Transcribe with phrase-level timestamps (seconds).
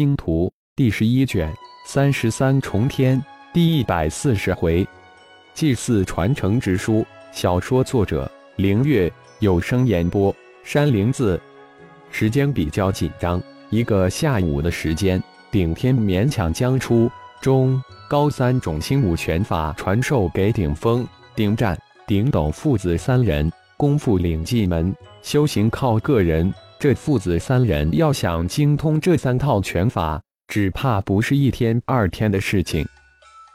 [0.00, 1.52] 星图》第十一卷
[1.84, 4.88] 三十三重天第一百四十回，
[5.52, 7.04] 祭祀传承之书。
[7.32, 8.26] 小说作者：
[8.56, 10.34] 凌月，有声演播：
[10.64, 11.38] 山灵子。
[12.10, 17.10] 时间比较紧张，一个下午的时间，顶天勉强将初
[17.42, 17.78] 中
[18.08, 21.06] 高三种星武拳法传授给顶峰、
[21.36, 23.52] 顶战、顶斗父子三人。
[23.80, 26.52] 功夫领进门，修行靠个人。
[26.78, 32.86] 这父子三人要想精通这三套拳法，只怕不是一天二天的事情。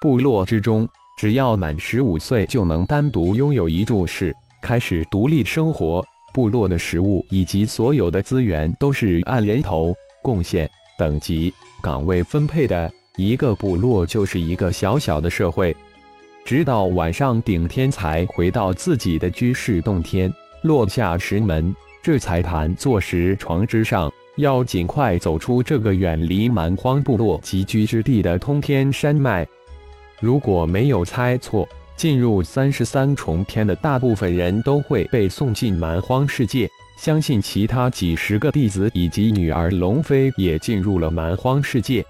[0.02, 6.04] 部落之中，只要满十五岁就能单独拥有一处室，开始独立生活。
[6.34, 10.68] 部落的食物以及所有的资源都是按人头、贡献、
[10.98, 11.54] 等级、
[11.84, 12.92] 岗位分配的。
[13.16, 15.76] 一个部落就是一个小小的社会。
[16.46, 20.32] 直到晚上，顶天才回到自己的居室洞天，
[20.62, 29.44] 落下石门，这才盘坐石床之上，要尽快走出这个远离蛮荒部落集居之地的通天山脉。
[30.20, 36.70] 如果没有猜错，进入三十三重天的大部分人都会被送进蛮荒世界。
[36.96, 42.06] 相信其他几十个弟子以及女儿龙飞也进入了蛮荒世界。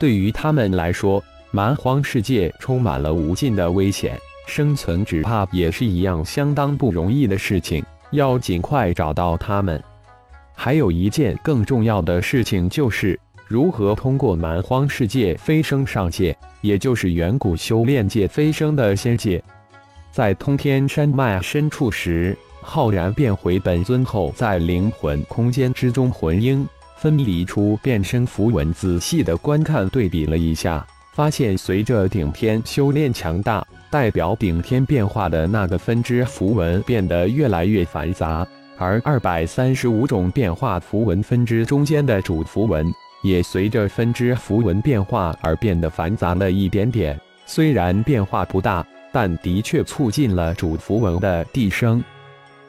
[0.00, 7.84] 对于他们来说，蛮荒世界充满了无尽的危险，生存只怕也是一样相当不容易的事情。
[8.10, 9.82] 要尽快找到他们。
[10.54, 19.42] 还有一件更重要的事情，就是如何通过蛮荒世界飞升上界，也就是远古修炼界飞升的仙界。
[20.10, 30.84] 在通天山脉深处时，浩然变回本尊后，在灵魂空间之中魂婴分离出变身符文，仔细的观看对比了一下。
[31.18, 42.86] 发现随着顶天修炼强大，代表顶天变化的那个分支符文变得越来越繁杂，而二百三十五种变化符文分支中间的主符文
[43.24, 47.20] 也随着分支符文变化而变得繁杂了一点点。
[47.46, 52.00] 虽然变化不大，但的确促进了主符文的递升。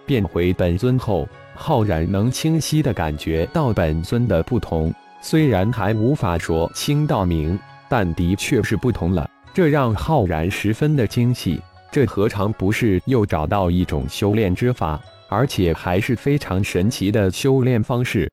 [0.07, 7.55] 变回本尊后，浩然能清晰的感觉到本尊的不同，虽然还无法说清道明。
[7.89, 11.59] 但的确是不同了，这让浩然十分的惊喜。
[11.91, 18.31] 这何尝不是又找到一种修炼之法，而且还是非常神奇的修炼方式？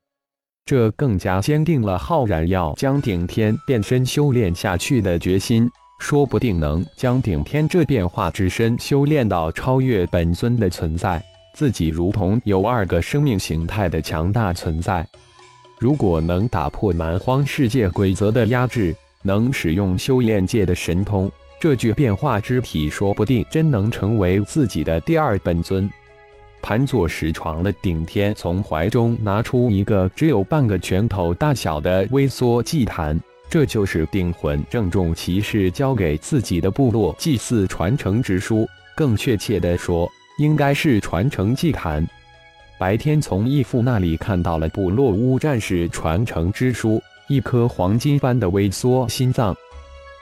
[0.63, 5.67] 这更加坚定了浩然要将顶天变身修炼下去的决心。
[5.99, 11.19] 说不定能将顶天这变化之身修炼到超越本尊的存在，
[11.55, 15.03] 自己如同有二个生命形态的强大存在。
[15.79, 18.95] 如果能打破蛮荒世界规则的压制。
[19.23, 25.89] 能使用修炼界的神通，这具变化之体说不定真能成为自己的第二本尊。
[26.61, 33.17] 盘坐石床的顶天从怀中拿出一个只有半个拳头大小的微缩祭坛，
[33.49, 38.67] 这就是定魂郑重其事交给自己的部落祭祀传承之书。
[38.95, 42.05] 更确切的说，应该是传承祭坛。
[42.79, 47.01] 白天从义父那里看到了部落屋战士传承之书。
[47.27, 49.53] 一颗黄金般的微缩心脏，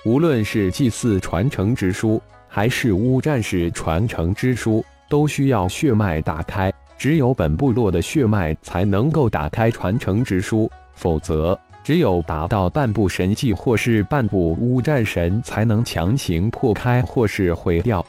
[0.05, 6.73] 无论是祭祀传承之书，还是乌战士传承之书，都需要血脉打开。
[6.97, 18.03] 只有本部落的血脉才能够打开传承之书，否则只有达到半部神迹或是半部乌战神，才能强行破开或是毁掉。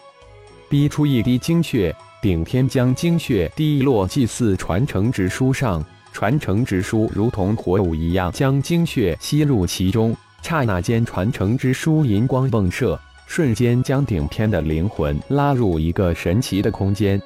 [0.71, 5.85] 逼出一滴精血，顶天将精血滴落祭祀传承之书上。
[6.17, 10.17] 传承之书如同火舞一样，将精血吸入其中。
[10.41, 17.21] 刹那间，传承之书银光迸射，瞬间将顶天的灵魂拉入一个神奇的空间。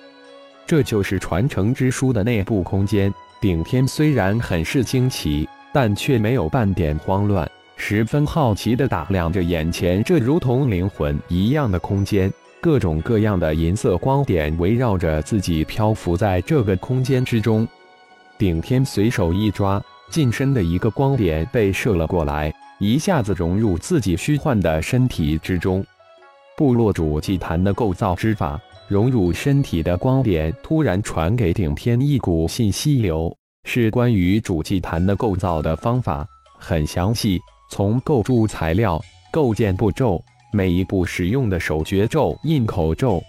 [0.67, 3.15] 这就是传承之书的内部空间。
[3.41, 12.29] 顶天虽然很是惊奇，但却没有半点慌乱，十分好奇地打量着眼前这如同灵魂一样的空间。
[12.61, 17.69] 各种各样的银色光点围绕着自己漂浮在这个空间之中。
[18.41, 19.79] 顶天随手一抓，
[20.09, 25.85] 近身的一个光点被射了过来，一下子融入自己虚幻的身体之中。
[26.57, 28.59] 部落主祭坛的构造之法，
[28.89, 33.31] 融入身体的光点突然传给顶天一股信息流，
[33.65, 36.27] 是关于主祭坛的构造的方法，
[36.59, 37.39] 很详细，
[37.71, 38.99] 从构筑材料、
[39.31, 40.19] 构建步骤、
[40.51, 43.23] 每一步使用的手诀咒、印口咒，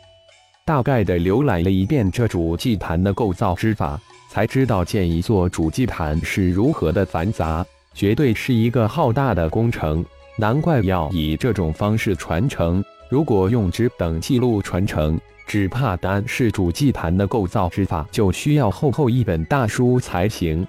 [0.65, 3.99] 大概的浏览了一遍这主祭坛的构造之法。
[4.31, 10.05] 才知道建一座主祭坛是如何的繁杂，绝对是一个浩大的工程。
[10.37, 12.81] 难怪要以这种方式传承。
[13.09, 20.65] 如果用纸等记录传承，只怕单是主祭坛的构造之法就需要厚厚一本大书才行。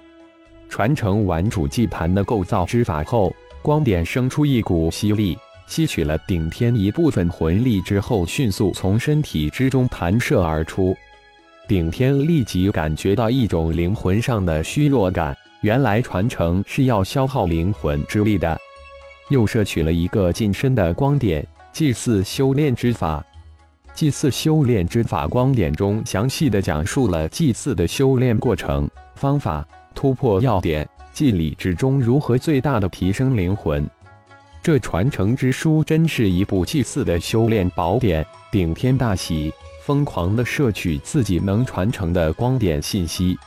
[0.67, 5.37] 传承完主祭坛的构造之法后，光点生出一股吸力，
[5.67, 10.93] 吸取了顶天一部分魂力之后，迅速从身体之中弹射而出。
[11.65, 18.59] 顶天立即感觉到一种灵魂上的虚弱感，原来传承是要消耗灵魂之力的。
[19.29, 23.25] 又摄取了一个近身的光点，祭祀修炼之法。
[23.93, 29.65] 祭祀修炼之法光点中详细的讲述了祭祀的修炼过程、方法、
[29.95, 33.89] 突破要点、祭礼之中如何最大的提升灵魂。
[34.61, 38.25] 这传承之书真是一部祭祀的修炼宝典。
[38.51, 39.51] 顶天大喜。
[39.85, 43.37] 疯狂地摄取自己能传承的光点信息。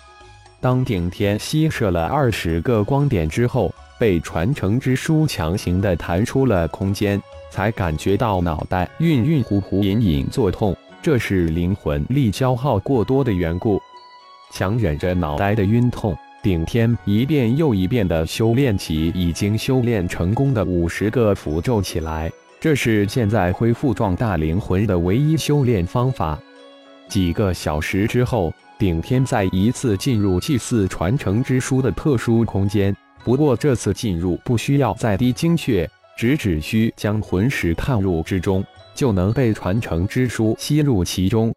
[0.60, 10.76] 当顶天吸摄了二十个光点之后，被传承之书强行地弹出了空间，才感觉到脑袋晕晕乎乎、隐隐作痛。
[11.02, 13.80] 这是灵魂力消耗过多的缘故。
[14.52, 22.30] 强忍着脑袋的晕痛，顶天一遍又一遍地修炼起已经修炼成功的五十个符咒起来。
[22.58, 26.38] 这是现在恢复壮大灵魂的唯一修炼方法。
[27.08, 32.94] 几个小时之后，顶天再一次进入祭祀传承之书的特殊空间。
[33.22, 38.64] 不过这次进入不需要再滴精血，只只需将魂石探入之中，
[38.94, 41.54] 就能被传承之书吸入其中。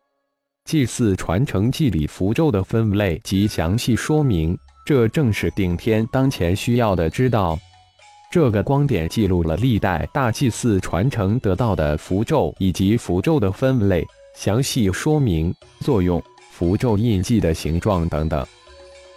[0.65, 4.55] 祭祀传承祭礼符咒的分类及详细说明，
[4.85, 7.09] 这正是顶天当前需要的。
[7.09, 7.57] 知道。
[8.31, 14.05] 这个光点记录了历代大祭司传承得到的符咒以及符咒的分类、
[14.35, 16.21] 详细说明、作用、
[16.51, 18.45] 符咒印记的形状等等，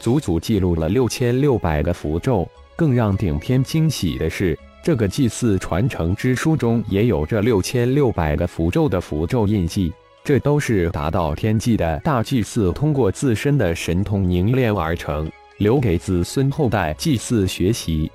[0.00, 2.49] 足足记录了六千六百个符咒。
[2.75, 9.93] 更让顶天惊喜的是，这个祭祀传承之书中也有这六千六百个符咒的符咒印记，
[10.25, 18.11] 这都是达到天际的大祭司通过自身的神通凝练而成，留给子孙后代祭祀学习。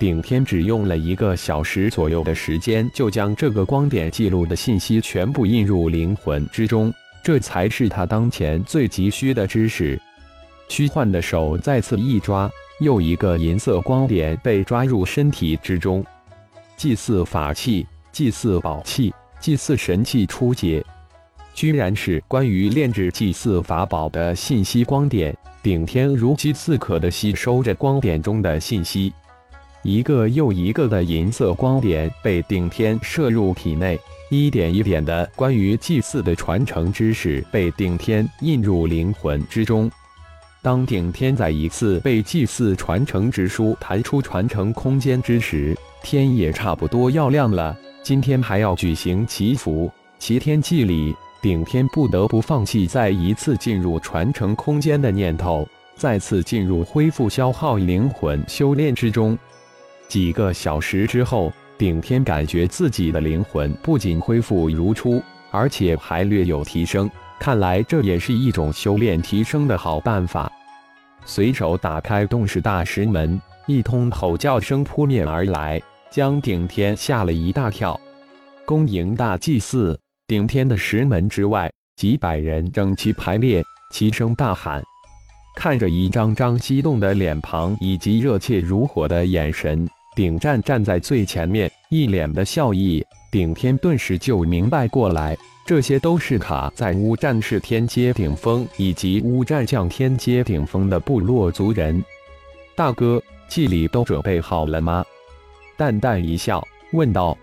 [0.00, 6.90] 顶天只用了一个小时左右的时间，就将这个光点记录的信息全部印入灵魂之中，
[7.22, 10.00] 这才是他当前最急需的知识。
[10.70, 12.50] 虚幻的手再次一抓，
[12.80, 16.02] 又一个银色光点被抓入身体之中。
[16.78, 20.82] 祭祀法器、祭祀宝器、祭祀神器出解，
[21.52, 25.36] 居然是关于炼制祭祀法宝的信息光点。
[25.62, 29.12] 顶天如饥似渴地吸收着光点中的信息。
[29.82, 33.98] 一个又一个的银色光点被顶天射入体内，
[34.30, 39.90] 一点一点的关于祭祀的传承知识被顶天印入灵魂之中。
[40.62, 47.74] 当顶天再一次被祭祀传承之书弹出传承空间之时，天也差不多要亮了。
[48.02, 55.66] 今天还要举行祈福、祈天祭礼，顶天不得不放弃再一次进入传承空间的念头，
[55.96, 59.38] 再次进入恢复消耗灵魂修炼之中。
[60.10, 65.22] 几个小时之后，顶天感觉自己的灵魂不仅恢复如初，
[65.52, 67.08] 而且还略有提升。
[67.38, 70.50] 看来这也是一种修炼提升的好办法。
[71.24, 75.80] 随手打开洞室大石门，一通吼叫声扑面而来，
[76.10, 77.98] 将顶天吓了一大跳。
[78.66, 79.96] 恭迎大祭祀！
[80.26, 83.62] 顶天的石门之外，几百人整齐排列，
[83.92, 84.82] 齐声大喊。
[85.56, 89.88] 看着一张张激动的脸庞以及热切如火的眼神。
[90.16, 93.04] 顶战站在最前面，一脸的笑意。
[93.30, 102.02] 顶天顿时就明白过来，这些都是卡在乌战士天阶顶峰以及乌战将天阶顶峰的部落族人。
[102.74, 105.04] 大哥，祭礼都准备好了吗？
[105.76, 107.38] 淡淡一笑，问道。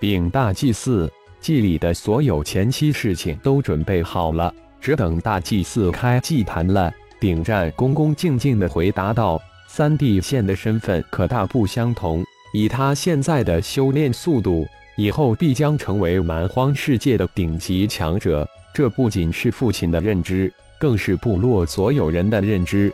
[0.00, 1.08] 禀大祭司，
[1.40, 6.92] 祭礼的所有前期事情都准备好了，只等大祭司开祭坛了。
[7.20, 9.40] 顶战恭恭敬敬地回答道。
[9.74, 14.66] 三地县的身份可大不相同，以他现在的修炼速度，
[14.98, 18.46] 以后必将成为蛮荒世界的顶级强者。
[18.74, 22.92] 这不仅是父亲的认知，更是部落所有人的认知。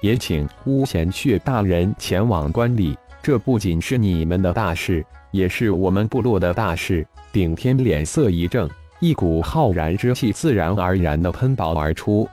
[0.00, 2.98] 也请巫贤血大人前往观礼。
[3.22, 7.06] 这不仅是你们的大事，也是我们部落的大事。
[7.30, 12.28] 顶天脸色一正，一股浩然之气自然而然地喷薄而出。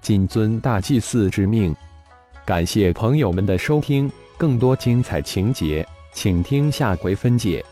[0.00, 1.72] 谨遵大祭司之命。
[2.46, 7.64] 感谢朋友们的收听，更多精彩情节，请听下回分解。